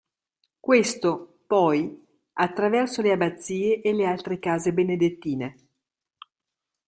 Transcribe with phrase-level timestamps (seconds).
[0.59, 2.03] Questo, poi,
[2.33, 5.57] attraverso le abazie e le altre case benedettine.